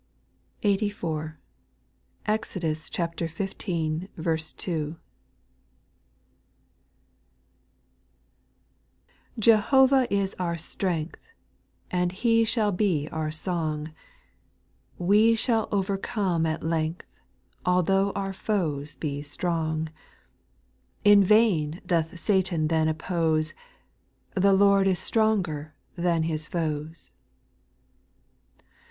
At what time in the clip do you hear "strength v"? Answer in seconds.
10.57-11.27